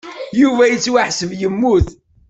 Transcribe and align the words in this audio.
Yuba 0.41 0.63
yettwaḥseb 0.67 1.31
yemmut. 1.39 1.87